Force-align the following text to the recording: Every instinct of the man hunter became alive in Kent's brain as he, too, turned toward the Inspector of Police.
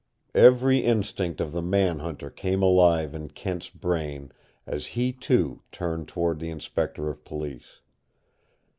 Every 0.33 0.79
instinct 0.79 1.39
of 1.39 1.51
the 1.51 1.61
man 1.61 1.99
hunter 1.99 2.31
became 2.31 2.63
alive 2.63 3.13
in 3.13 3.29
Kent's 3.29 3.69
brain 3.69 4.31
as 4.65 4.87
he, 4.97 5.13
too, 5.13 5.61
turned 5.71 6.07
toward 6.07 6.39
the 6.39 6.49
Inspector 6.49 7.07
of 7.07 7.23
Police. 7.23 7.81